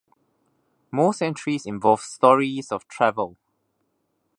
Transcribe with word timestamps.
Most 0.89 1.21
entries 1.21 1.67
involved 1.67 2.01
stories 2.01 2.71
of 2.71 2.87
travel. 2.87 3.37